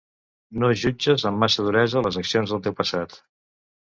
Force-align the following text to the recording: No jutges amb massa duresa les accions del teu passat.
No 0.61 0.69
jutges 0.83 1.25
amb 1.29 1.43
massa 1.43 1.65
duresa 1.67 2.03
les 2.05 2.17
accions 2.21 2.55
del 2.55 2.65
teu 2.69 2.75
passat. 2.81 3.15